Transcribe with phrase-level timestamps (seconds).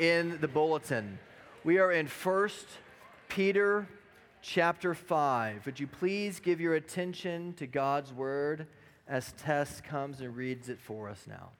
[0.00, 1.18] in the bulletin.
[1.62, 2.48] We are in 1
[3.28, 3.86] Peter
[4.40, 5.66] chapter 5.
[5.66, 8.66] Would you please give your attention to God's word
[9.06, 11.50] as Tess comes and reads it for us now?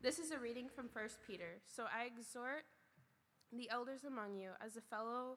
[0.00, 1.60] This is a reading from 1 Peter.
[1.66, 2.64] So I exhort
[3.52, 5.36] the elders among you as a fellow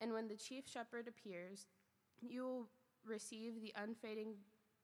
[0.00, 1.66] And when the chief shepherd appears,
[2.20, 2.68] you will
[3.04, 4.34] receive the unfading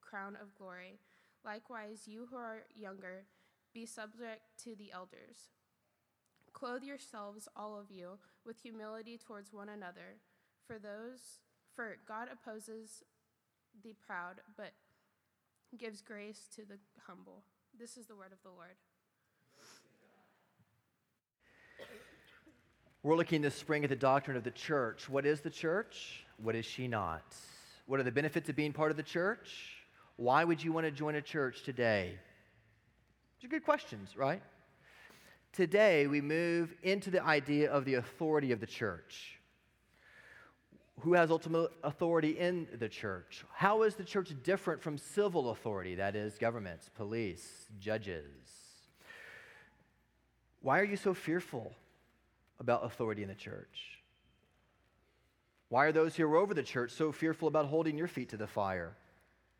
[0.01, 0.98] crown of glory.
[1.45, 3.25] Likewise, you who are younger,
[3.72, 5.50] be subject to the elders.
[6.53, 10.20] Clothe yourselves, all of you, with humility towards one another.
[10.67, 11.41] For those,
[11.75, 13.05] for God opposes
[13.83, 14.72] the proud, but
[15.77, 17.44] gives grace to the humble.
[17.78, 18.77] This is the word of the Lord.
[23.07, 25.09] We're looking this spring at the doctrine of the church.
[25.09, 26.25] What is the church?
[26.43, 27.37] What is she not?
[27.87, 29.77] What are the benefits of being part of the church?
[30.17, 32.19] Why would you want to join a church today?
[33.39, 34.43] These are good questions, right?
[35.53, 39.39] Today, we move into the idea of the authority of the church.
[41.03, 43.45] Who has ultimate authority in the church?
[43.53, 48.34] How is the church different from civil authority, that is, governments, police, judges?
[50.61, 51.73] Why are you so fearful
[52.61, 54.01] about authority in the church?
[55.69, 58.37] Why are those who are over the church so fearful about holding your feet to
[58.37, 58.97] the fire,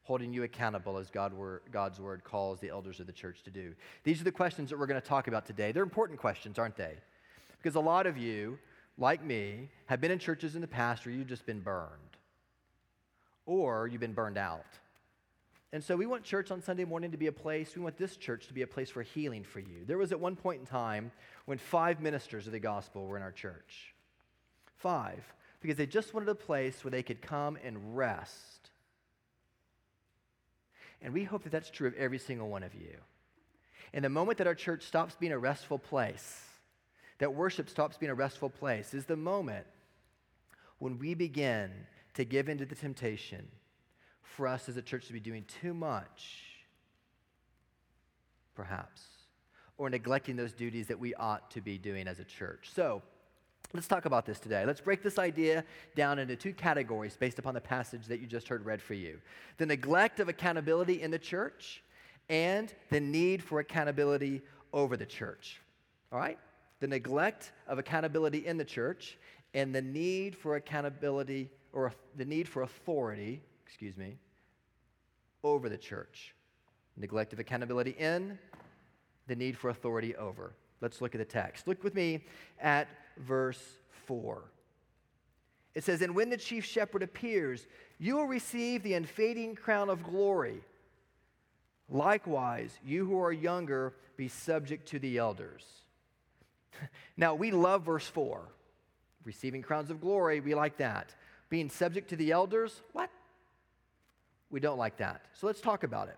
[0.05, 3.51] holding you accountable as God were, God's word calls the elders of the church to
[3.51, 3.75] do?
[4.05, 5.73] These are the questions that we're going to talk about today.
[5.73, 6.95] They're important questions, aren't they?
[7.59, 8.59] Because a lot of you,
[8.99, 11.91] like me, have been in churches in the past where you've just been burned,
[13.45, 14.65] or you've been burned out.
[15.76, 18.16] And so we want church on Sunday morning to be a place, we want this
[18.16, 19.84] church to be a place for healing for you.
[19.87, 21.12] There was at one point in time
[21.44, 23.94] when five ministers of the gospel were in our church.
[24.76, 25.22] Five,
[25.60, 28.70] because they just wanted a place where they could come and rest.
[31.03, 32.97] And we hope that that's true of every single one of you.
[33.93, 36.41] And the moment that our church stops being a restful place,
[37.19, 39.66] that worship stops being a restful place, is the moment
[40.78, 41.70] when we begin
[42.14, 43.47] to give into the temptation
[44.34, 46.42] for us as a church to be doing too much,
[48.54, 49.03] perhaps,
[49.78, 52.70] or neglecting those duties that we ought to be doing as a church.
[52.75, 53.03] So,
[53.72, 54.64] let's talk about this today.
[54.64, 55.64] Let's break this idea
[55.94, 59.19] down into two categories based upon the passage that you just heard read for you
[59.59, 61.82] the neglect of accountability in the church
[62.28, 65.60] and the need for accountability over the church.
[66.12, 66.38] All right?
[66.81, 69.19] The neglect of accountability in the church
[69.54, 74.16] and the need for accountability or the need for authority excuse me,
[75.43, 76.34] over the church.
[76.97, 78.38] Neglect of accountability in,
[79.27, 80.54] the need for authority over.
[80.81, 81.66] Let's look at the text.
[81.66, 82.25] Look with me
[82.60, 82.88] at
[83.19, 83.60] verse
[84.06, 84.43] 4.
[85.75, 87.66] It says, And when the chief shepherd appears,
[87.99, 90.60] you will receive the unfading crown of glory.
[91.88, 95.65] Likewise, you who are younger, be subject to the elders.
[97.16, 98.43] now, we love verse 4.
[99.25, 101.15] Receiving crowns of glory, we like that.
[101.49, 103.10] Being subject to the elders, what?
[104.56, 105.21] We don't like that.
[105.34, 106.17] So let's talk about it.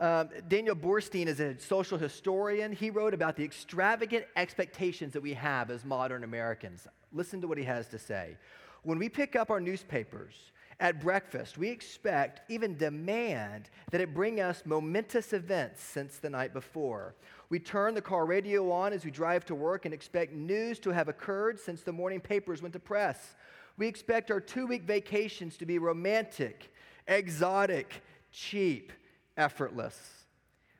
[0.00, 2.72] Um, Daniel Boorstin is a social historian.
[2.72, 6.88] He wrote about the extravagant expectations that we have as modern Americans.
[7.12, 8.36] Listen to what he has to say.
[8.82, 10.34] When we pick up our newspapers
[10.80, 16.52] at breakfast, we expect, even demand, that it bring us momentous events since the night
[16.52, 17.14] before.
[17.48, 20.90] We turn the car radio on as we drive to work and expect news to
[20.90, 23.36] have occurred since the morning papers went to press.
[23.76, 26.72] We expect our two week vacations to be romantic,
[27.06, 28.02] exotic,
[28.32, 28.92] cheap,
[29.36, 29.98] effortless.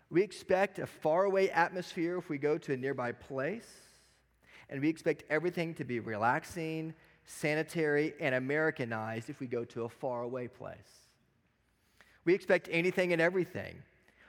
[0.09, 3.69] We expect a faraway atmosphere if we go to a nearby place.
[4.69, 6.95] And we expect everything to be relaxing,
[7.25, 11.07] sanitary, and Americanized if we go to a faraway place.
[12.25, 13.83] We expect anything and everything.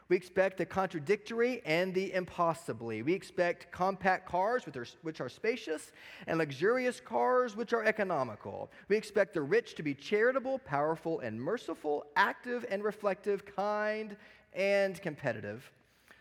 [0.10, 3.02] We expect the contradictory and the impossibly.
[3.02, 4.64] We expect compact cars
[5.02, 5.92] which are spacious
[6.28, 8.72] and luxurious cars which are economical.
[8.88, 14.16] We expect the rich to be charitable, powerful, and merciful, active and reflective, kind
[14.54, 15.70] and competitive.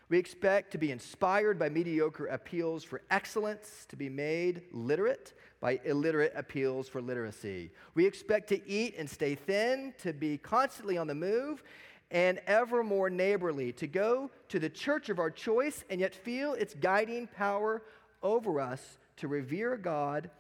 [0.09, 5.81] We expect to be inspired by mediocre appeals for excellence, to be made literate by
[5.85, 7.73] illiterate appeals for literacy.
[7.95, 11.65] We expect to eat and stay thin, to be constantly on the move,
[12.11, 16.53] and ever more neighborly, to go to the church of our choice and yet feel
[16.55, 17.83] its guiding power
[18.23, 20.31] over us to revere God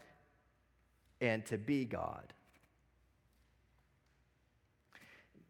[1.20, 2.32] and to be God.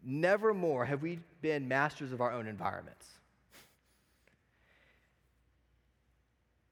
[0.03, 3.07] Never more have we been masters of our own environments.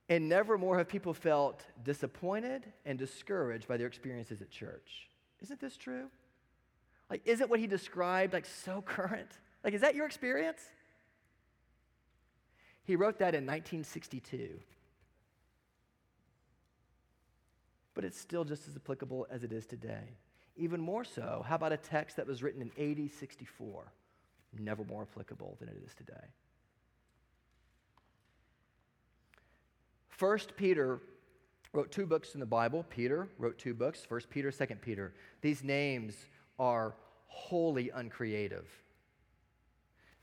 [0.09, 5.09] And never more have people felt disappointed and discouraged by their experiences at church.
[5.43, 6.09] Isn't this true?
[7.11, 9.31] Like, isn't what he described like so current?
[9.63, 10.61] Like, is that your experience?
[12.85, 14.61] He wrote that in 1962.
[17.95, 20.17] But it's still just as applicable as it is today.
[20.57, 23.93] Even more so, how about a text that was written in AD 64?
[24.59, 26.13] Never more applicable than it is today.
[30.11, 31.01] First Peter
[31.73, 32.85] wrote two books in the Bible.
[32.89, 35.13] Peter wrote two books, First Peter, Second Peter.
[35.41, 36.15] These names
[36.59, 36.95] are
[37.27, 38.69] wholly uncreative.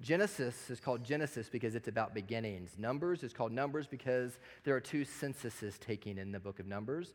[0.01, 2.71] Genesis is called Genesis because it's about beginnings.
[2.77, 7.13] Numbers is called Numbers because there are two censuses taken in the book of Numbers.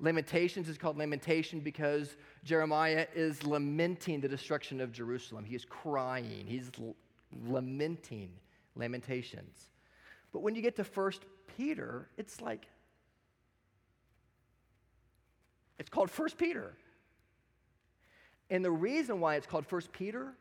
[0.00, 5.44] Lamentations is called Lamentation because Jeremiah is lamenting the destruction of Jerusalem.
[5.44, 6.94] He is crying, he's l-
[7.46, 8.30] lamenting
[8.74, 9.68] Lamentations.
[10.32, 11.22] But when you get to First
[11.56, 12.66] Peter, it's like,
[15.78, 16.74] it's called First Peter.
[18.50, 20.34] And the reason why it's called First Peter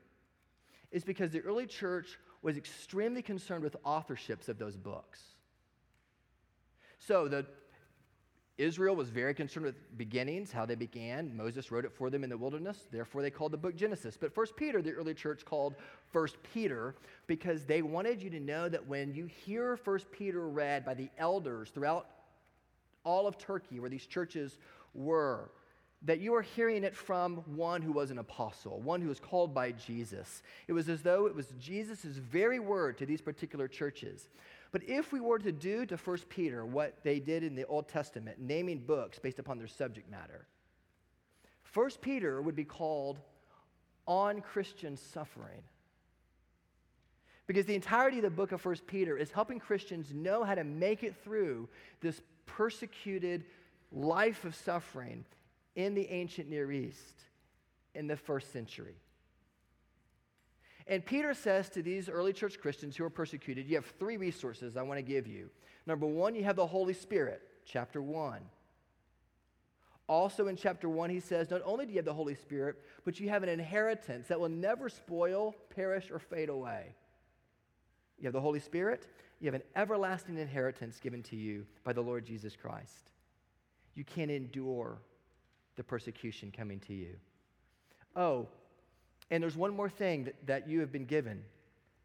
[0.91, 5.21] is because the early church was extremely concerned with authorships of those books.
[6.99, 7.45] So the
[8.57, 11.35] Israel was very concerned with beginnings, how they began.
[11.35, 14.15] Moses wrote it for them in the wilderness, therefore they called the book Genesis.
[14.17, 15.75] But First Peter, the early church called
[16.13, 16.95] First Peter
[17.27, 21.09] because they wanted you to know that when you hear First Peter read by the
[21.17, 22.07] elders throughout
[23.03, 24.57] all of Turkey, where these churches
[24.93, 25.51] were,
[26.05, 29.53] that you are hearing it from one who was an apostle, one who was called
[29.53, 30.43] by Jesus.
[30.67, 34.29] It was as though it was Jesus' very word to these particular churches.
[34.71, 37.87] But if we were to do to 1 Peter what they did in the Old
[37.87, 40.45] Testament, naming books based upon their subject matter,
[41.73, 43.17] 1 Peter would be called
[44.05, 45.63] On Christian Suffering.
[47.47, 50.63] Because the entirety of the book of 1 Peter is helping Christians know how to
[50.63, 51.67] make it through
[52.01, 53.43] this persecuted
[53.91, 55.25] life of suffering
[55.75, 57.23] in the ancient Near East
[57.93, 58.95] in the first century.
[60.87, 64.77] And Peter says to these early church Christians who are persecuted, you have three resources
[64.77, 65.49] I want to give you.
[65.87, 68.41] Number one, you have the Holy Spirit, chapter one.
[70.07, 73.19] Also in chapter one, he says, not only do you have the Holy Spirit, but
[73.19, 76.93] you have an inheritance that will never spoil, perish, or fade away.
[78.19, 79.07] You have the Holy Spirit,
[79.39, 83.11] you have an everlasting inheritance given to you by the Lord Jesus Christ.
[83.95, 84.99] You can endure
[85.75, 87.15] the persecution coming to you.
[88.15, 88.47] Oh,
[89.31, 91.43] and there's one more thing that, that you have been given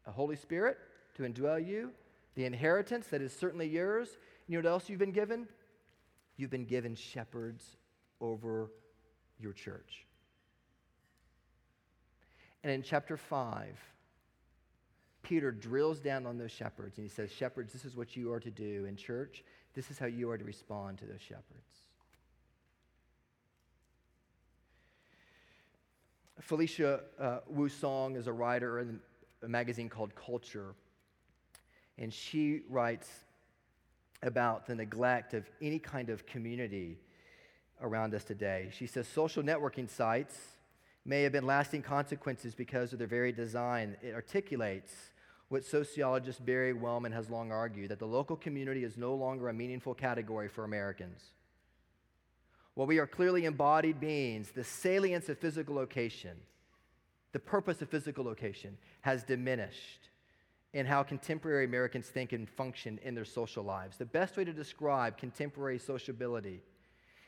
[0.07, 0.77] a Holy Spirit
[1.15, 1.91] to indwell you,
[2.35, 4.17] the inheritance that is certainly yours.
[4.47, 5.47] You know what else you've been given?
[6.37, 7.77] You've been given shepherds
[8.19, 8.71] over
[9.39, 10.05] your church.
[12.63, 13.77] And in chapter 5,
[15.23, 18.39] Peter drills down on those shepherds and he says, Shepherds, this is what you are
[18.39, 19.43] to do in church.
[19.73, 21.90] This is how you are to respond to those shepherds.
[26.41, 28.99] Felicia uh, Wu Song is a writer in
[29.43, 30.73] a magazine called Culture,
[31.97, 33.09] and she writes
[34.23, 36.97] about the neglect of any kind of community
[37.81, 38.69] around us today.
[38.71, 40.37] She says social networking sites
[41.05, 43.97] may have been lasting consequences because of their very design.
[44.01, 44.93] It articulates
[45.49, 49.53] what sociologist Barry Wellman has long argued that the local community is no longer a
[49.53, 51.21] meaningful category for Americans.
[52.81, 56.35] While we are clearly embodied beings, the salience of physical location,
[57.31, 60.09] the purpose of physical location, has diminished
[60.73, 63.97] in how contemporary Americans think and function in their social lives.
[63.97, 66.63] The best way to describe contemporary sociability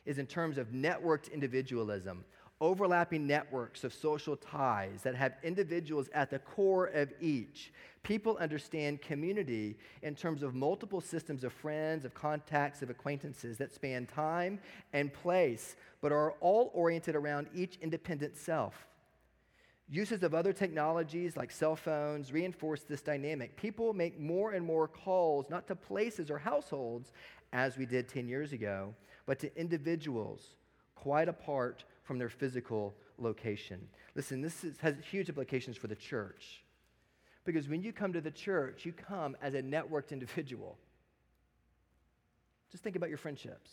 [0.08, 2.26] is in terms of networked individualism,
[2.62, 7.74] overlapping networks of social ties that have individuals at the core of each.
[8.04, 13.74] People understand community in terms of multiple systems of friends, of contacts, of acquaintances that
[13.74, 14.60] span time
[14.94, 18.88] and place, but are all oriented around each independent self.
[19.90, 23.56] Uses of other technologies like cell phones reinforce this dynamic.
[23.58, 27.12] People make more and more calls, not to places or households,
[27.52, 28.94] as we did 10 years ago,
[29.26, 30.56] but to individuals
[30.96, 33.88] quite apart from their physical location.
[34.16, 36.64] Listen, this is, has huge implications for the church.
[37.46, 40.78] Because when you come to the church, you come as a networked individual.
[42.72, 43.70] Just think about your friendships.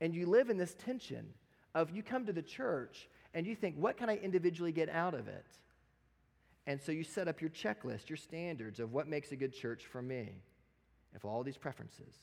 [0.00, 1.26] And you live in this tension
[1.74, 5.14] of you come to the church and you think, what can I individually get out
[5.14, 5.46] of it?
[6.66, 9.86] And so you set up your checklist, your standards of what makes a good church
[9.86, 10.42] for me,
[11.12, 12.14] and for all these preferences.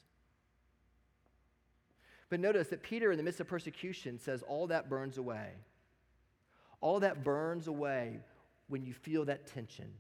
[2.29, 5.49] But notice that Peter, in the midst of persecution, says all that burns away.
[6.81, 8.19] All that burns away
[8.67, 9.91] when you feel that tension.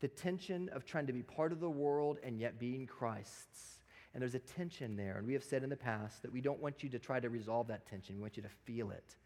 [0.00, 3.78] The tension of trying to be part of the world and yet being Christ's.
[4.12, 5.18] And there's a tension there.
[5.18, 7.28] And we have said in the past that we don't want you to try to
[7.28, 8.16] resolve that tension.
[8.16, 9.16] We want you to feel it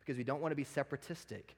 [0.00, 1.54] because we don't want to be separatistic.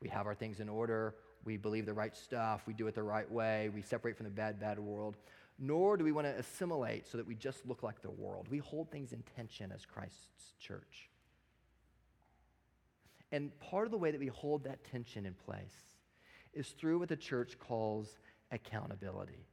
[0.00, 1.14] We have our things in order.
[1.44, 2.62] We believe the right stuff.
[2.66, 3.70] We do it the right way.
[3.72, 5.16] We separate from the bad, bad world.
[5.58, 8.46] Nor do we want to assimilate so that we just look like the world.
[8.48, 11.10] We hold things in tension as Christ's church.
[13.32, 15.74] And part of the way that we hold that tension in place
[16.54, 18.18] is through what the church calls
[18.50, 19.46] accountability.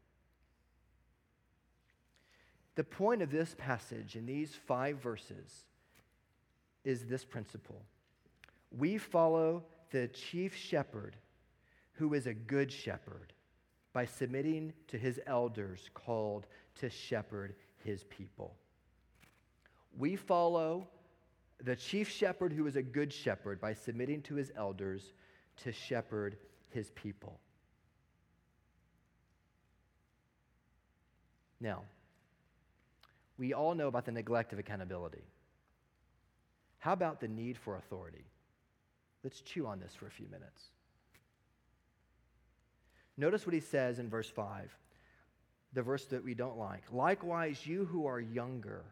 [2.75, 5.65] The point of this passage in these five verses
[6.83, 7.81] is this principle
[8.77, 11.15] we follow the chief shepherd,
[11.93, 13.31] who is a good shepherd,
[13.95, 18.53] by submitting to his elders called to shepherd his people.
[19.97, 20.89] We follow
[21.63, 25.13] the chief shepherd, who is a good shepherd, by submitting to his elders
[25.63, 26.35] to shepherd
[26.71, 27.39] his people.
[31.61, 31.83] Now,
[33.37, 35.23] we all know about the neglect of accountability.
[36.79, 38.25] How about the need for authority?
[39.23, 40.63] Let's chew on this for a few minutes.
[43.17, 44.75] Notice what he says in verse 5,
[45.73, 46.83] the verse that we don't like.
[46.91, 48.83] Likewise, you who are younger,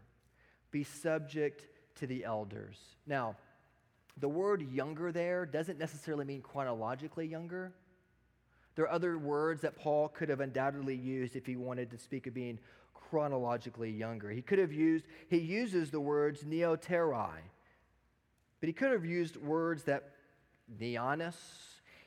[0.71, 1.65] be subject
[1.95, 2.77] to the elders.
[3.05, 3.35] Now,
[4.17, 7.73] the word younger there doesn't necessarily mean chronologically younger.
[8.75, 12.27] There are other words that Paul could have undoubtedly used if he wanted to speak
[12.27, 12.59] of being
[12.93, 14.31] chronologically younger.
[14.31, 17.37] He could have used, he uses the words neoterai,
[18.59, 20.11] but he could have used words that
[20.79, 21.35] neonis,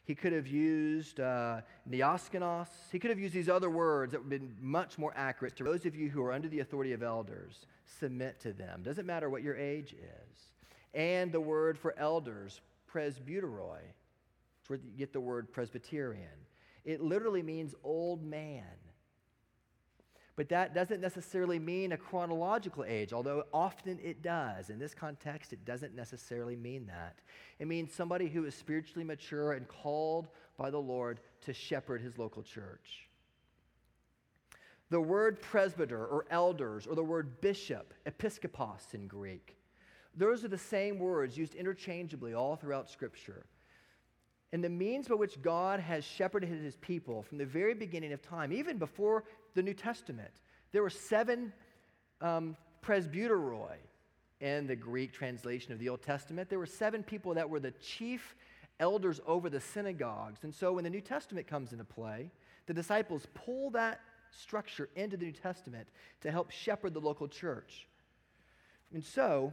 [0.07, 1.61] he could have used uh,
[1.91, 2.69] neoskinos.
[2.93, 5.65] He could have used these other words that would have been much more accurate to
[5.65, 7.67] those of you who are under the authority of elders.
[7.99, 8.83] Submit to them.
[8.85, 10.47] Doesn't matter what your age is
[10.95, 12.61] and the word for elders,
[12.93, 13.81] presbyteroi.
[14.69, 16.27] Where you get the word Presbyterian.
[16.85, 18.65] It literally means old man.
[20.37, 24.69] But that doesn't necessarily mean a chronological age, although often it does.
[24.69, 27.17] In this context, it doesn't necessarily mean that.
[27.59, 30.29] It means somebody who is spiritually mature and called
[30.59, 33.09] by the Lord to shepherd his local church.
[34.91, 39.57] The word presbyter or elders, or the word bishop, episkopos in Greek,
[40.15, 43.47] those are the same words used interchangeably all throughout Scripture.
[44.53, 48.23] And the means by which God has shepherded his people from the very beginning of
[48.23, 49.25] time, even before
[49.55, 50.31] the New Testament,
[50.73, 51.53] there were seven
[52.21, 53.77] um, presbyteroi
[54.41, 56.49] in the Greek translation of the Old Testament.
[56.49, 58.37] There were seven people that were the chief
[58.79, 60.45] elders over the synagogues.
[60.45, 62.31] And so when the New Testament comes into play,
[62.67, 64.01] the disciples pull that
[64.31, 65.89] structure into the New Testament
[66.21, 67.87] to help shepherd the local church.
[68.93, 69.53] And so,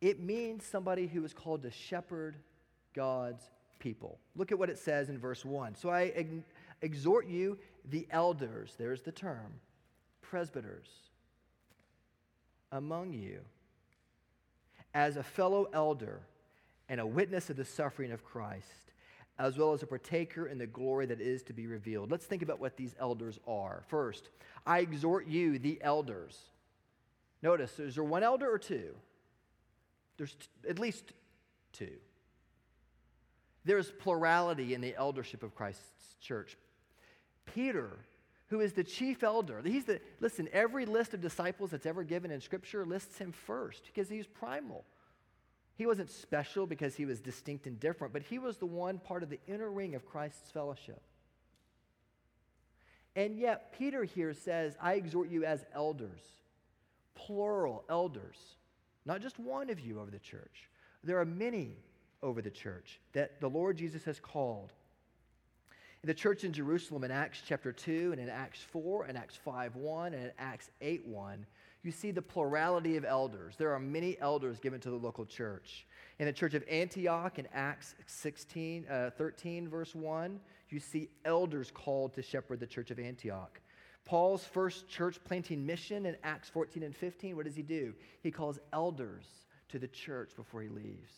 [0.00, 2.36] it means somebody who is called to shepherd
[2.94, 3.42] God's
[3.78, 4.18] people.
[4.36, 5.74] Look at what it says in verse 1.
[5.76, 6.44] So I ex-
[6.82, 9.60] exhort you, the elders, there's the term,
[10.22, 10.88] presbyters,
[12.72, 13.40] among you,
[14.94, 16.20] as a fellow elder
[16.88, 18.92] and a witness of the suffering of Christ,
[19.38, 22.10] as well as a partaker in the glory that is to be revealed.
[22.10, 23.82] Let's think about what these elders are.
[23.88, 24.30] First,
[24.66, 26.36] I exhort you, the elders.
[27.42, 28.94] Notice, is there one elder or two?
[30.16, 31.12] There's t- at least
[31.72, 31.92] two.
[33.68, 36.56] There's plurality in the eldership of Christ's church.
[37.44, 37.98] Peter,
[38.46, 42.30] who is the chief elder, he's the, listen, every list of disciples that's ever given
[42.30, 44.86] in Scripture lists him first because he's primal.
[45.74, 49.22] He wasn't special because he was distinct and different, but he was the one part
[49.22, 51.02] of the inner ring of Christ's fellowship.
[53.16, 56.22] And yet, Peter here says, I exhort you as elders,
[57.14, 58.38] plural elders.
[59.04, 60.70] Not just one of you over the church.
[61.04, 61.76] There are many
[62.22, 64.72] over the church that the Lord Jesus has called.
[66.02, 69.36] In the church in Jerusalem in Acts chapter 2 and in Acts 4 and Acts
[69.36, 71.46] 5 1 and in Acts 8 1,
[71.82, 73.54] you see the plurality of elders.
[73.56, 75.86] There are many elders given to the local church.
[76.18, 81.70] In the church of Antioch in Acts 16, uh, 13, verse 1, you see elders
[81.72, 83.60] called to shepherd the church of Antioch.
[84.04, 87.94] Paul's first church planting mission in Acts 14 and 15, what does he do?
[88.22, 89.26] He calls elders
[89.68, 91.12] to the church before he leaves.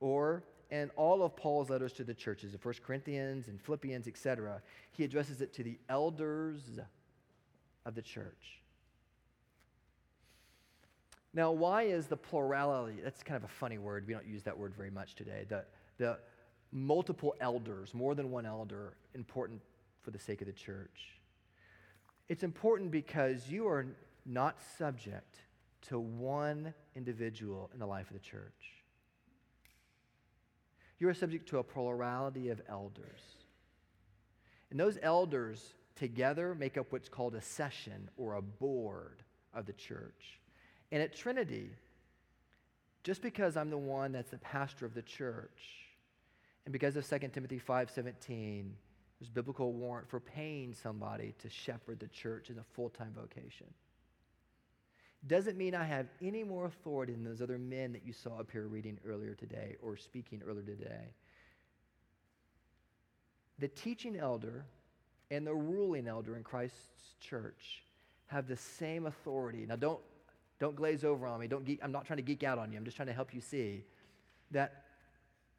[0.00, 4.62] Or in all of Paul's letters to the churches, in 1 Corinthians and Philippians, etc.,
[4.90, 6.78] he addresses it to the elders
[7.86, 8.60] of the church.
[11.34, 13.00] Now, why is the plurality?
[13.02, 14.06] That's kind of a funny word.
[14.06, 15.44] We don't use that word very much today.
[15.48, 15.64] The,
[15.98, 16.18] the
[16.72, 19.60] multiple elders, more than one elder, important
[20.02, 21.18] for the sake of the church.
[22.28, 23.86] It's important because you are
[24.26, 25.36] not subject
[25.88, 28.77] to one individual in the life of the church.
[30.98, 33.20] You are subject to a plurality of elders.
[34.70, 39.22] And those elders together make up what's called a session or a board
[39.54, 40.40] of the church.
[40.90, 41.70] And at Trinity,
[43.04, 45.60] just because I'm the one that's the pastor of the church,
[46.64, 48.76] and because of 2 Timothy 5:17,
[49.18, 53.66] there's biblical warrant for paying somebody to shepherd the church as a full-time vocation.
[55.26, 58.50] Doesn't mean I have any more authority than those other men that you saw up
[58.50, 61.12] here reading earlier today or speaking earlier today.
[63.58, 64.64] The teaching elder
[65.30, 67.82] and the ruling elder in Christ's church
[68.28, 69.66] have the same authority.
[69.66, 70.00] Now, don't,
[70.60, 71.48] don't glaze over on me.
[71.48, 72.78] Don't geek, I'm not trying to geek out on you.
[72.78, 73.82] I'm just trying to help you see
[74.52, 74.84] that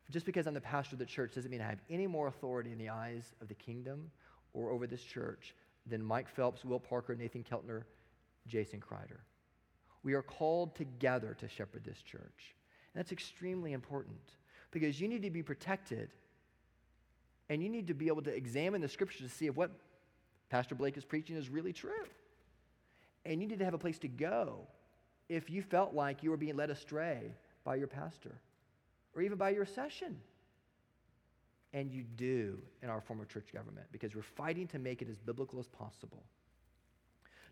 [0.10, 2.72] just because I'm the pastor of the church doesn't mean I have any more authority
[2.72, 4.10] in the eyes of the kingdom
[4.54, 5.54] or over this church
[5.86, 7.84] than Mike Phelps, Will Parker, Nathan Keltner,
[8.48, 9.20] Jason Kreider.
[10.04, 12.56] We are called together to shepherd this church.
[12.94, 14.20] And that's extremely important
[14.72, 16.10] because you need to be protected
[17.50, 19.72] and you need to be able to examine the scriptures to see if what
[20.50, 22.06] Pastor Blake is preaching is really true.
[23.26, 24.68] And you need to have a place to go
[25.28, 28.36] if you felt like you were being led astray by your pastor
[29.16, 30.20] or even by your session.
[31.74, 35.20] And you do in our former church government because we're fighting to make it as
[35.20, 36.24] biblical as possible.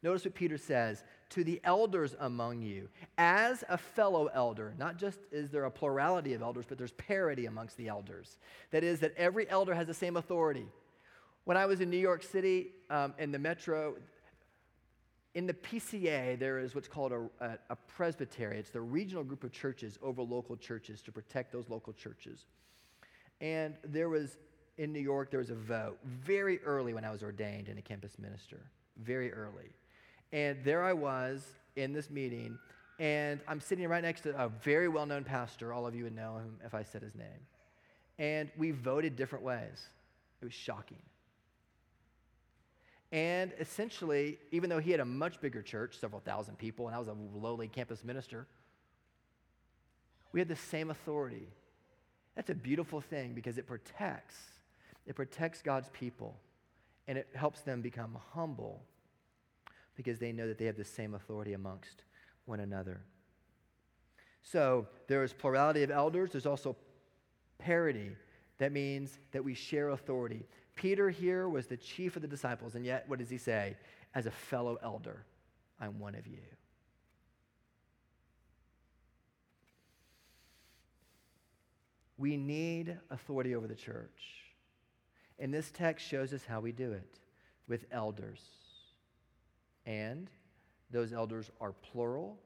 [0.04, 2.88] Notice what Peter says to the elders among you,
[3.18, 4.74] as a fellow elder.
[4.78, 8.38] Not just is there a plurality of elders, but there's parity amongst the elders.
[8.72, 10.68] That is, that every elder has the same authority.
[11.44, 13.96] When I was in New York City, um, in the metro,
[15.34, 18.58] in the PCA, there is what's called a, a, a, presbytery.
[18.58, 22.46] It's the regional group of churches over local churches to protect those local churches.
[23.40, 24.38] And there was,
[24.78, 27.82] in New York, there was a vote very early when I was ordained in a
[27.82, 28.60] campus minister,
[28.98, 29.76] very early.
[30.32, 32.58] And there I was in this meeting,
[33.00, 35.74] and I'm sitting right next to a very well known pastor.
[35.74, 37.28] All of you would know him if I said his name.
[38.20, 39.88] And we voted different ways.
[40.42, 40.98] It was shocking.
[43.12, 47.00] And essentially, even though he had a much bigger church, several thousand people, and I
[47.00, 48.48] was a lowly campus minister,
[50.34, 51.48] we had the same authority.
[52.36, 54.36] That's a beautiful thing because it protects.
[55.06, 56.36] It protects God's people
[57.08, 58.82] and it helps them become humble
[59.98, 62.04] because they know that they have the same authority amongst
[62.46, 63.02] one another.
[64.44, 66.78] So there is plurality of elders, there's also
[67.58, 68.12] parity.
[68.60, 70.46] That means that we share authority.
[70.76, 73.76] Peter here was the chief of the disciples, and yet, what does he say?
[74.16, 75.26] As a fellow elder,
[75.82, 76.40] I'm one of you.
[82.18, 84.48] We need authority over the church.
[85.40, 87.20] And this text shows us how we do it
[87.68, 88.42] with elders.
[89.88, 90.30] And
[90.92, 92.38] those elders are plural,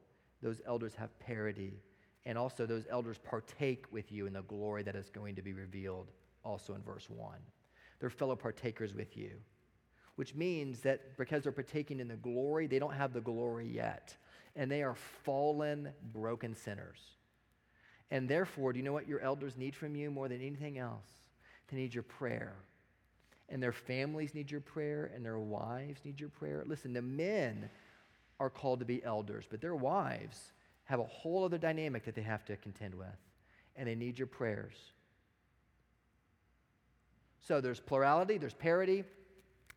[0.41, 1.82] those elders have parity,
[2.25, 5.51] and also those elders partake with you in the glory that is going to be
[5.51, 6.12] revealed
[6.43, 7.36] also in verse 1.
[7.99, 9.32] They're fellow partakers with you,
[10.15, 14.15] which means that because they're partaking in the glory, they don't have the glory yet.
[14.56, 16.99] And they are fallen, broken sinners.
[18.12, 21.08] And therefore, do you know what your elders need from you more than anything else?
[21.69, 22.56] They need your prayer.
[23.52, 26.64] And their families need your prayer, and their wives need your prayer.
[26.66, 27.70] Listen, the men
[28.40, 30.54] are called to be elders, but their wives
[30.86, 33.08] have a whole other dynamic that they have to contend with,
[33.76, 34.76] and they need your prayers.
[37.42, 39.04] So there's plurality, there's parity,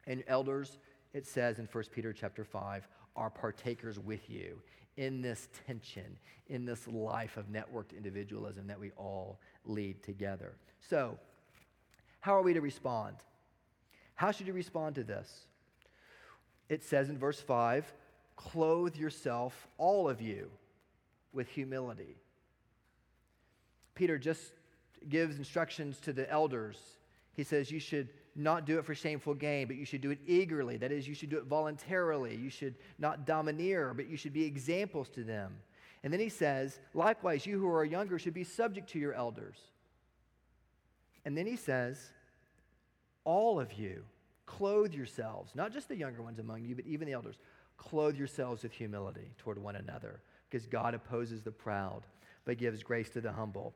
[0.07, 0.79] and elders,
[1.13, 4.61] it says in 1 Peter chapter 5, are partakers with you
[4.97, 6.17] in this tension,
[6.49, 10.55] in this life of networked individualism that we all lead together.
[10.81, 11.19] So,
[12.21, 13.17] how are we to respond?
[14.14, 15.46] How should you respond to this?
[16.68, 17.92] It says in verse 5
[18.37, 20.50] clothe yourself, all of you,
[21.33, 22.16] with humility.
[23.94, 24.42] Peter just
[25.09, 26.77] gives instructions to the elders
[27.35, 30.18] he says you should not do it for shameful gain, but you should do it
[30.27, 30.77] eagerly.
[30.77, 32.35] That is, you should do it voluntarily.
[32.35, 35.57] You should not domineer, but you should be examples to them.
[36.03, 39.57] And then he says, likewise, you who are younger should be subject to your elders.
[41.24, 41.98] And then he says,
[43.25, 44.05] all of you,
[44.47, 47.37] clothe yourselves, not just the younger ones among you, but even the elders,
[47.77, 52.03] clothe yourselves with humility toward one another, because God opposes the proud,
[52.45, 53.75] but gives grace to the humble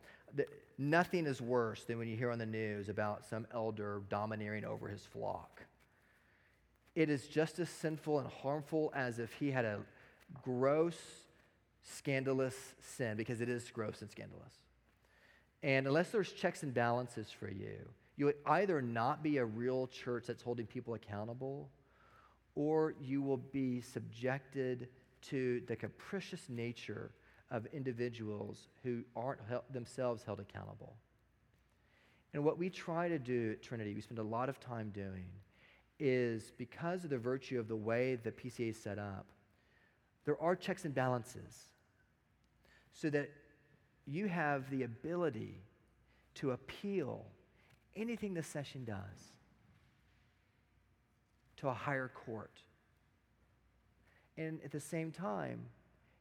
[0.78, 4.88] nothing is worse than when you hear on the news about some elder domineering over
[4.88, 5.64] his flock.
[6.94, 9.80] It is just as sinful and harmful as if he had a
[10.42, 10.98] gross
[11.82, 14.52] scandalous sin because it is gross and scandalous.
[15.62, 17.78] And unless there's checks and balances for you,
[18.18, 21.70] you would either not be a real church that's holding people accountable,
[22.56, 24.88] or you will be subjected
[25.22, 27.12] to the capricious nature
[27.52, 29.40] of individuals who aren't
[29.72, 30.96] themselves held accountable.
[32.34, 35.26] And what we try to do at Trinity, we spend a lot of time doing,
[36.00, 39.26] is because of the virtue of the way the PCA is set up,
[40.24, 41.68] there are checks and balances
[42.92, 43.30] so that
[44.06, 45.62] you have the ability
[46.34, 47.24] to appeal
[47.98, 49.32] anything the session does
[51.58, 52.52] to a higher court.
[54.36, 55.60] And at the same time,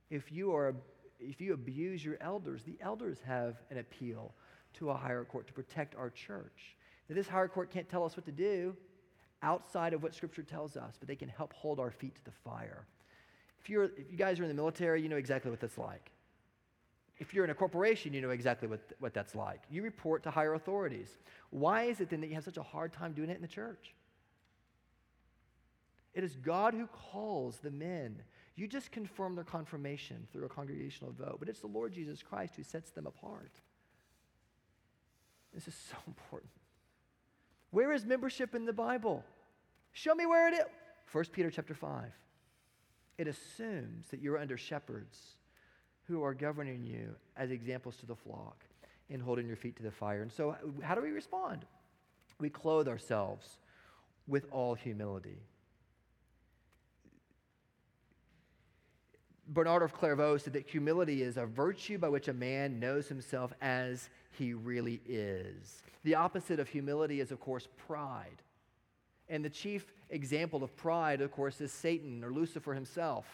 [0.10, 0.76] if you, are,
[1.20, 4.34] if you abuse your elders, the elders have an appeal
[4.74, 6.76] to a higher court to protect our church.
[7.08, 8.76] Now, this higher court can't tell us what to do
[9.44, 12.32] outside of what Scripture tells us, but they can help hold our feet to the
[12.32, 12.86] fire.
[13.62, 16.12] If, you're, if you guys are in the military, you know exactly what that's like.
[17.20, 19.62] If you're in a corporation, you know exactly what, what that's like.
[19.70, 21.18] You report to higher authorities.
[21.50, 23.48] Why is it then that you have such a hard time doing it in the
[23.48, 23.94] church?
[26.14, 28.22] It is God who calls the men.
[28.56, 32.56] You just confirm their confirmation through a congregational vote, but it's the Lord Jesus Christ
[32.56, 33.52] who sets them apart.
[35.54, 36.52] This is so important.
[37.72, 39.24] Where is membership in the Bible?
[39.92, 40.66] Show me where it is.
[41.12, 42.12] 1 Peter chapter 5.
[43.18, 45.38] It assumes that you're under shepherds
[46.08, 48.64] who are governing you as examples to the flock
[49.10, 50.22] in holding your feet to the fire.
[50.22, 51.66] And so, how do we respond?
[52.40, 53.58] We clothe ourselves
[54.28, 55.40] with all humility.
[59.50, 63.54] Bernard of Clairvaux said that humility is a virtue by which a man knows himself
[63.62, 65.82] as he really is.
[66.04, 68.42] The opposite of humility is, of course, pride.
[69.30, 73.26] And the chief example of pride, of course, is Satan or Lucifer himself.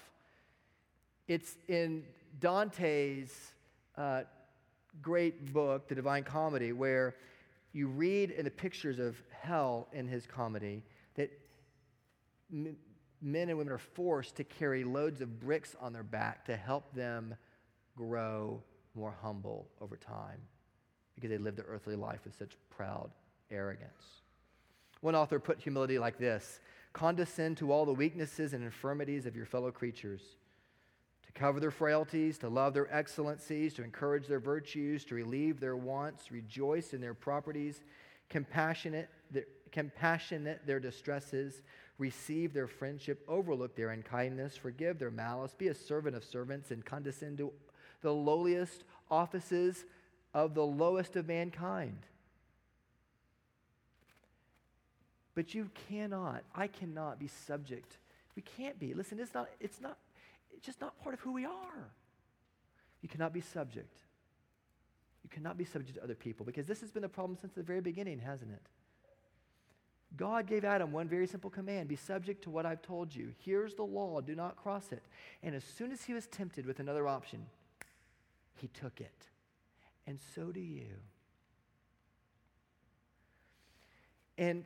[1.28, 2.04] It's in
[2.40, 3.54] Dante's
[3.98, 4.24] uh,
[5.02, 7.16] great book, The Divine Comedy, where
[7.72, 10.84] you read in the pictures of hell in his comedy
[11.16, 11.32] that
[12.52, 12.76] men
[13.50, 17.36] and women are forced to carry loads of bricks on their back to help them
[17.96, 18.62] grow
[18.96, 20.40] more humble over time
[21.16, 23.10] because they lived their earthly life with such proud
[23.50, 24.22] arrogance.
[25.02, 26.60] One author put humility like this
[26.94, 30.22] Condescend to all the weaknesses and infirmities of your fellow creatures,
[31.36, 36.32] cover their frailties, to love their excellencies, to encourage their virtues, to relieve their wants,
[36.32, 37.82] rejoice in their properties,
[38.30, 39.10] compassionate,
[39.72, 41.62] compassionate their distresses
[41.98, 46.86] receive their friendship, overlook their unkindness, forgive their malice, be a servant of servants, and
[46.86, 47.52] condescend to
[48.02, 49.86] the lowliest offices
[50.34, 52.00] of the lowest of mankind.
[55.36, 57.98] But you cannot, I cannot be subject.
[58.36, 58.94] We can't be.
[58.94, 59.98] Listen, it's not, it's not,
[60.64, 61.92] just not part of who we are.
[63.02, 64.00] You cannot be subject.
[65.24, 67.64] You cannot be subject to other people because this has been a problem since the
[67.64, 68.62] very beginning, hasn't it?
[70.16, 73.34] God gave Adam one very simple command be subject to what I've told you.
[73.44, 75.04] Here's the law, do not cross it.
[75.42, 77.46] And as soon as he was tempted with another option,
[78.56, 79.28] he took it.
[80.06, 80.86] And so do you.
[84.38, 84.66] And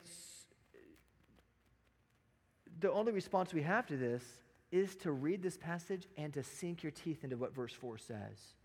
[2.79, 4.23] the only response we have to this
[4.71, 8.55] is to read this passage and to sink your teeth into what verse 4 says.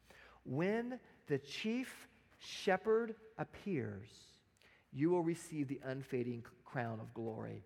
[0.44, 4.08] When the chief shepherd appears,
[4.92, 7.64] you will receive the unfading crown of glory.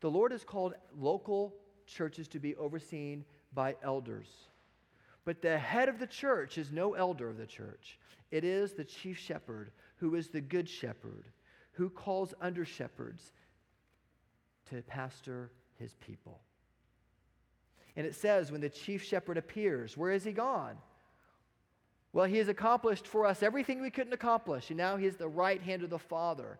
[0.00, 1.54] The Lord has called local
[1.86, 4.28] churches to be overseen by elders.
[5.24, 7.98] But the head of the church is no elder of the church.
[8.30, 11.24] It is the chief shepherd who is the good shepherd,
[11.72, 13.32] who calls under shepherds
[14.68, 16.40] to pastor his people.
[17.96, 20.76] And it says, when the chief shepherd appears, where is he gone?
[22.12, 25.28] Well, he has accomplished for us everything we couldn't accomplish, and now he is the
[25.28, 26.58] right hand of the Father.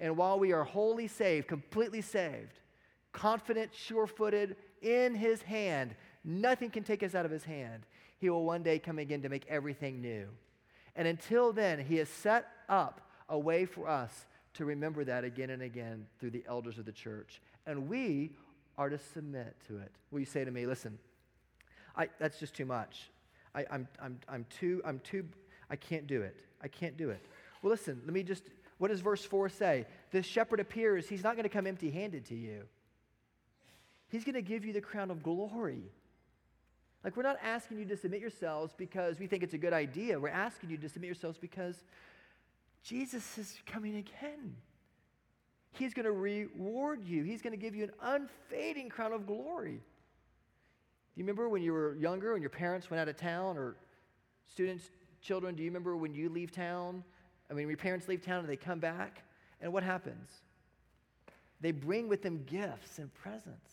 [0.00, 2.58] And while we are wholly saved, completely saved,
[3.12, 5.94] confident, sure footed, in his hand,
[6.24, 7.84] nothing can take us out of his hand.
[8.18, 10.28] He will one day come again to make everything new.
[10.96, 15.50] And until then, he has set up a way for us to remember that again
[15.50, 17.40] and again through the elders of the church.
[17.66, 18.32] And we
[18.76, 19.92] are to submit to it.
[20.10, 20.98] Will you say to me, listen,
[21.96, 23.10] I, that's just too much.
[23.54, 25.24] I, I'm, I'm, I'm too, I'm too,
[25.70, 26.36] I can't do it.
[26.62, 27.20] I can't do it.
[27.62, 28.44] Well, listen, let me just,
[28.78, 29.86] what does verse 4 say?
[30.10, 32.64] The shepherd appears, he's not going to come empty handed to you.
[34.08, 35.82] He's going to give you the crown of glory.
[37.02, 40.18] Like, we're not asking you to submit yourselves because we think it's a good idea.
[40.18, 41.76] We're asking you to submit yourselves because
[42.82, 44.56] Jesus is coming again.
[45.74, 49.80] He's going to reward you, He's going to give you an unfading crown of glory.
[51.14, 53.76] Do you remember when you were younger and your parents went out of town or
[54.52, 57.04] students, children, do you remember when you leave town?
[57.50, 59.22] I mean, your parents leave town and they come back,
[59.60, 60.30] and what happens?
[61.60, 63.70] They bring with them gifts and presents.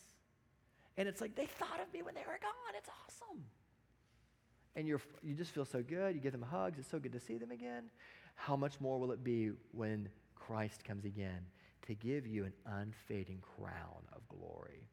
[0.96, 2.74] And it's like they thought of me when they were gone.
[2.76, 3.42] It's awesome.
[4.76, 6.14] And you're, you just feel so good.
[6.14, 6.78] You give them hugs.
[6.78, 7.84] It's so good to see them again.
[8.34, 11.44] How much more will it be when Christ comes again
[11.94, 14.88] to give you an unfading crown of glory?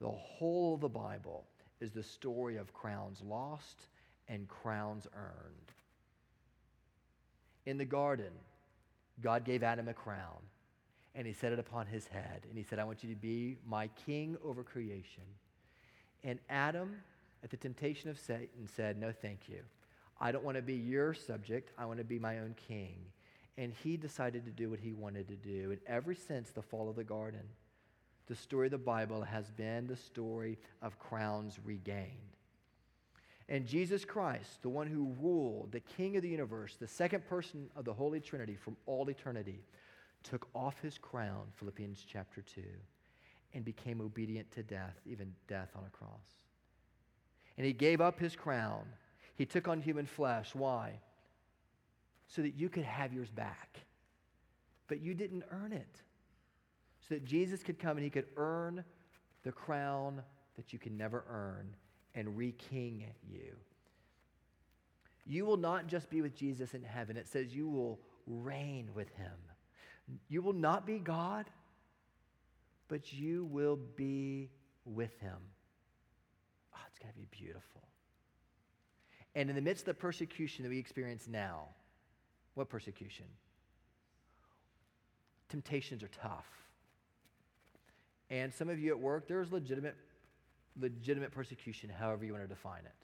[0.00, 1.44] The whole of the Bible
[1.80, 3.86] is the story of crowns lost
[4.28, 5.72] and crowns earned.
[7.66, 8.32] In the garden,
[9.20, 10.38] God gave Adam a crown
[11.14, 12.42] and he set it upon his head.
[12.48, 15.24] And he said, I want you to be my king over creation.
[16.24, 16.96] And Adam,
[17.44, 19.58] at the temptation of Satan, said, No, thank you.
[20.20, 21.72] I don't want to be your subject.
[21.76, 22.94] I want to be my own king.
[23.58, 25.70] And he decided to do what he wanted to do.
[25.72, 27.42] And ever since the fall of the garden,
[28.26, 32.36] the story of the Bible has been the story of crowns regained.
[33.48, 37.68] And Jesus Christ, the one who ruled, the King of the universe, the second person
[37.76, 39.64] of the Holy Trinity from all eternity,
[40.22, 42.62] took off his crown, Philippians chapter 2,
[43.54, 46.38] and became obedient to death, even death on a cross.
[47.58, 48.84] And he gave up his crown.
[49.34, 50.54] He took on human flesh.
[50.54, 51.00] Why?
[52.34, 53.80] So that you could have yours back.
[54.88, 56.02] But you didn't earn it.
[57.06, 58.84] So that Jesus could come and he could earn
[59.42, 60.22] the crown
[60.56, 61.74] that you can never earn
[62.14, 63.54] and re-king you.
[65.26, 67.16] You will not just be with Jesus in heaven.
[67.16, 69.32] It says you will reign with him.
[70.28, 71.46] You will not be God,
[72.88, 74.50] but you will be
[74.84, 75.36] with him.
[76.74, 77.82] Oh, it's going to be beautiful.
[79.34, 81.68] And in the midst of the persecution that we experience now,
[82.54, 83.26] what persecution?
[85.48, 86.46] Temptations are tough.
[88.30, 89.96] And some of you at work, there's legitimate,
[90.80, 92.94] legitimate persecution, however you want to define it.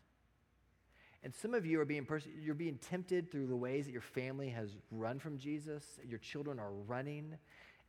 [1.22, 4.00] And some of you are being pers- you're being tempted through the ways that your
[4.00, 7.34] family has run from Jesus, your children are running,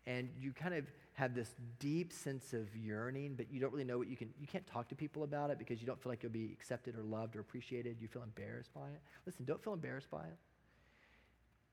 [0.08, 3.98] and you kind of have this deep sense of yearning, but you don't really know
[3.98, 6.24] what you can you can't talk to people about it because you don't feel like
[6.24, 7.98] you'll be accepted or loved or appreciated.
[8.00, 9.02] You feel embarrassed by it.
[9.26, 10.38] Listen, don't feel embarrassed by it.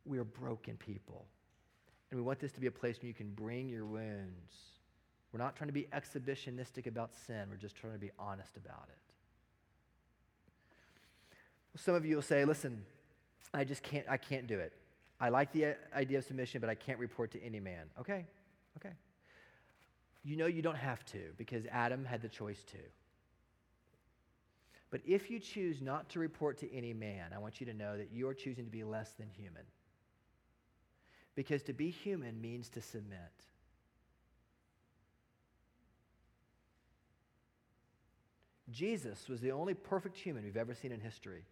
[0.07, 1.27] We are broken people.
[2.11, 4.53] And we want this to be a place where you can bring your wounds.
[5.33, 7.49] We're not trying to be exhibitionistic about sin.
[7.51, 8.99] We're just trying to be honest about it.
[11.79, 12.85] Some of you will say, listen,
[13.53, 14.73] I just can't, I can't do it.
[15.21, 17.87] I like the uh, idea of submission, but I can't report to any man.
[17.99, 18.25] Okay,
[18.77, 18.95] okay.
[20.25, 22.79] You know you don't have to because Adam had the choice to.
[24.91, 27.97] But if you choose not to report to any man, I want you to know
[27.97, 29.63] that you are choosing to be less than human.
[31.37, 33.21] Because to be human means to submit.
[38.69, 41.45] Jesus was the only perfect human we've ever seen in history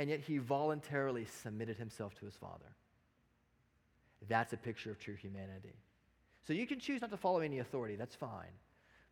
[0.00, 2.74] and yet he voluntarily submitted himself to his Father.
[4.30, 5.74] That's a picture of true humanity.
[6.46, 8.52] So you can choose not to follow any authority, that's fine.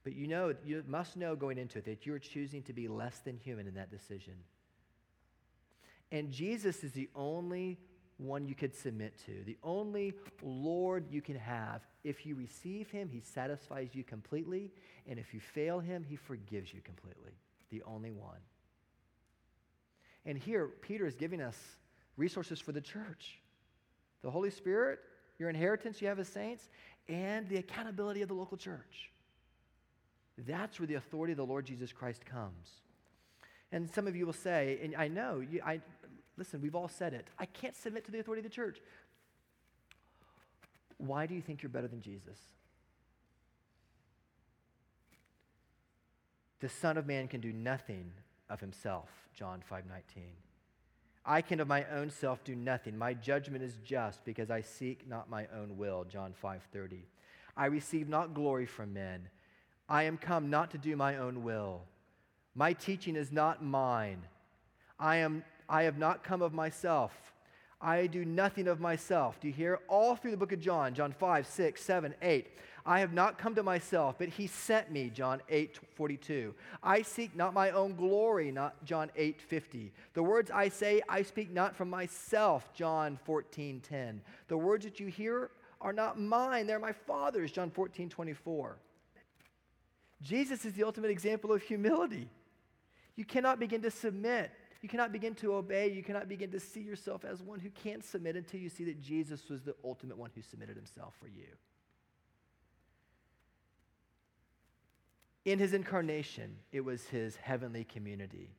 [0.03, 3.19] But you know, you must know going into it that you're choosing to be less
[3.19, 4.33] than human in that decision.
[6.11, 7.79] And Jesus is the only
[8.19, 11.83] one you could submit to, the only Lord you can have.
[12.05, 14.71] If you receive him, he satisfies you completely.
[15.07, 17.33] And if you fail him, he forgives you completely.
[17.71, 18.39] The only one.
[20.27, 21.57] And here, Peter is giving us
[22.17, 23.39] resources for the church
[24.23, 24.99] the Holy Spirit,
[25.39, 26.69] your inheritance you have as saints,
[27.09, 29.13] and the accountability of the local church.
[30.47, 32.83] That's where the authority of the Lord Jesus Christ comes.
[33.71, 35.81] And some of you will say, and I know, you, I,
[36.39, 38.81] listen, we've all said it, I can't submit to the authority of the church.
[40.99, 42.39] Why do you think you're better than Jesus?
[46.61, 48.13] The Son of Man can do nothing
[48.51, 49.09] of himself.
[49.35, 50.35] John 5:19.
[51.25, 52.97] I can of my own self do nothing.
[52.97, 56.05] My judgment is just because I seek not my own will.
[56.05, 57.07] John 5:30.
[57.57, 59.29] I receive not glory from men.
[59.89, 61.87] I am come not to do my own will.
[62.55, 64.27] My teaching is not mine.
[64.99, 67.13] I am I have not come of myself.
[67.81, 69.39] I do nothing of myself.
[69.41, 69.79] Do you hear?
[69.89, 72.49] All through the book of John, John 5, 6, 7, 8.
[72.85, 76.55] I have not come to myself, but he sent me, John 8, 42.
[76.83, 79.93] I seek not my own glory, not John 8, 50.
[80.15, 84.23] The words I say, I speak not from myself, John 14, 10.
[84.49, 85.51] The words that you hear
[85.81, 88.79] are not mine, they're my Father's, John 14, 24.
[90.23, 92.29] Jesus is the ultimate example of humility.
[93.15, 95.89] You cannot begin to submit you cannot begin to obey.
[95.89, 99.01] You cannot begin to see yourself as one who can't submit until you see that
[99.01, 101.47] Jesus was the ultimate one who submitted himself for you.
[105.45, 108.51] In his incarnation, it was his heavenly community.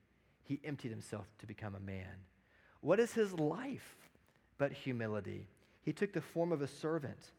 [0.44, 2.26] He emptied himself to become a man.
[2.82, 3.96] What is his life
[4.58, 5.48] but humility?
[5.84, 7.32] He took the form of a servant.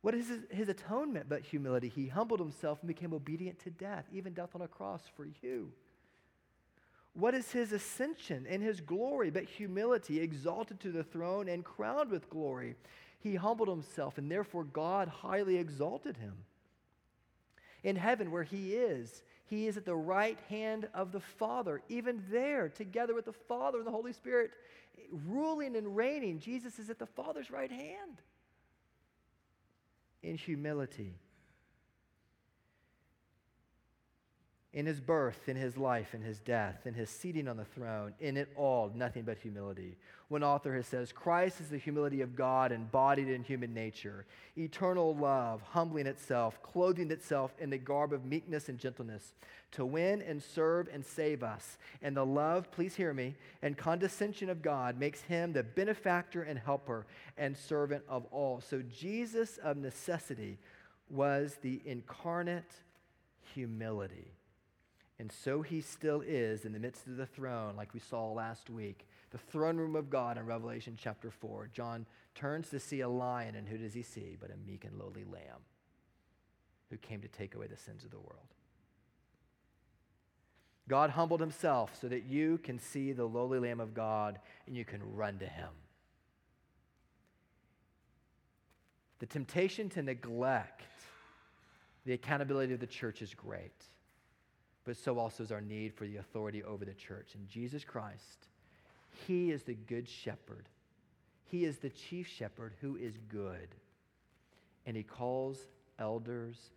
[0.00, 1.88] What is his, atonement but humility?
[1.88, 5.72] He humbled himself and became obedient to death, even death on a cross for you.
[7.16, 12.10] What is his ascension and his glory but humility, exalted to the throne and crowned
[12.10, 12.76] with glory?
[13.20, 16.34] He humbled himself, and therefore God highly exalted him.
[17.82, 22.22] In heaven, where he is, he is at the right hand of the Father, even
[22.30, 24.50] there, together with the Father and the Holy Spirit,
[25.26, 26.38] ruling and reigning.
[26.38, 28.20] Jesus is at the Father's right hand
[30.22, 31.14] in humility.
[34.76, 38.12] In his birth, in his life, in his death, in his seating on the throne,
[38.20, 39.96] in it all, nothing but humility.
[40.28, 45.16] One author has says, Christ is the humility of God embodied in human nature, eternal
[45.16, 49.32] love, humbling itself, clothing itself in the garb of meekness and gentleness,
[49.72, 51.78] to win and serve and save us.
[52.02, 56.58] And the love, please hear me, and condescension of God makes him the benefactor and
[56.58, 57.06] helper
[57.38, 58.60] and servant of all.
[58.60, 60.58] So Jesus of necessity
[61.08, 62.74] was the incarnate
[63.54, 64.35] humility
[65.18, 68.68] and so he still is in the midst of the throne, like we saw last
[68.68, 69.06] week.
[69.30, 71.70] The throne room of God in Revelation chapter 4.
[71.72, 74.98] John turns to see a lion, and who does he see but a meek and
[74.98, 75.62] lowly lamb
[76.90, 78.48] who came to take away the sins of the world?
[80.88, 84.84] God humbled himself so that you can see the lowly Lamb of God and you
[84.84, 85.70] can run to him.
[89.18, 90.82] The temptation to neglect
[92.04, 93.72] the accountability of the church is great
[94.86, 97.34] but so also is our need for the authority over the church.
[97.34, 98.46] And Jesus Christ,
[99.26, 100.68] He is the good shepherd.
[101.50, 103.74] He is the chief shepherd who is good.
[104.86, 105.58] And He calls
[105.98, 106.70] elders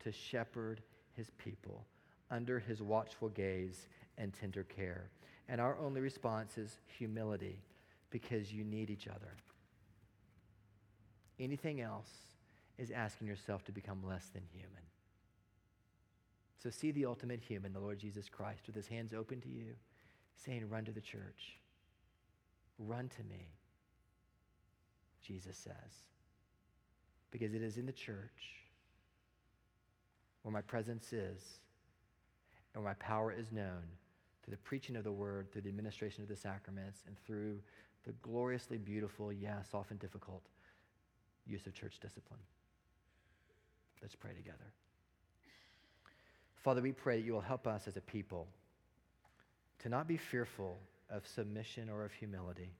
[0.00, 0.82] to shepherd
[1.16, 1.86] His people
[2.30, 5.08] under His watchful gaze and tender care.
[5.48, 7.62] And our only response is humility
[8.10, 9.36] because you need each other.
[11.40, 12.10] Anything else
[12.76, 14.83] is asking yourself to become less than human.
[16.64, 19.74] So see the ultimate human, the Lord Jesus Christ, with his hands open to you,
[20.34, 21.58] saying, Run to the church.
[22.78, 23.48] Run to me,
[25.20, 25.74] Jesus says.
[27.30, 28.64] Because it is in the church
[30.40, 31.58] where my presence is
[32.72, 33.82] and where my power is known
[34.42, 37.58] through the preaching of the word, through the administration of the sacraments, and through
[38.06, 40.44] the gloriously beautiful, yes, often difficult
[41.46, 42.40] use of church discipline.
[44.00, 44.72] Let's pray together.
[46.64, 48.48] Father, we pray that you will help us as a people
[49.80, 50.78] to not be fearful
[51.10, 52.70] of submission or of humility.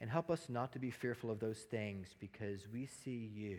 [0.00, 3.58] And help us not to be fearful of those things because we see you,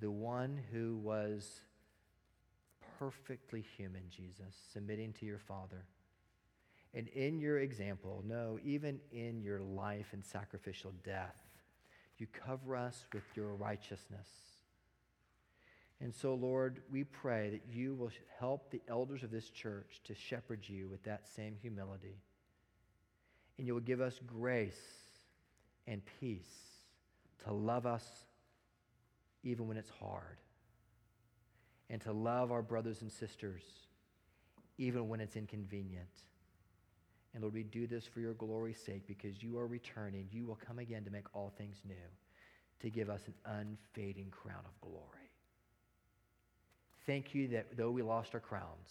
[0.00, 1.60] the one who was
[3.00, 5.86] perfectly human, Jesus, submitting to your Father.
[6.94, 11.34] And in your example, no, even in your life and sacrificial death,
[12.16, 14.28] you cover us with your righteousness.
[16.00, 20.14] And so, Lord, we pray that you will help the elders of this church to
[20.14, 22.18] shepherd you with that same humility.
[23.58, 24.74] And you will give us grace
[25.86, 26.50] and peace
[27.44, 28.04] to love us
[29.42, 30.38] even when it's hard,
[31.90, 33.62] and to love our brothers and sisters
[34.78, 36.08] even when it's inconvenient.
[37.34, 40.28] And Lord, we do this for your glory's sake because you are returning.
[40.30, 41.94] You will come again to make all things new,
[42.80, 45.23] to give us an unfading crown of glory.
[47.06, 48.88] Thank you that though we lost our crowns,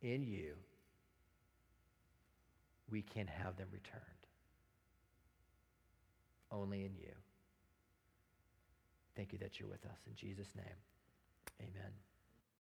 [0.00, 0.54] in you,
[2.90, 4.02] we can have them returned.
[6.50, 7.12] Only in you.
[9.16, 9.98] Thank you that you're with us.
[10.06, 10.64] In Jesus' name,
[11.60, 11.92] amen.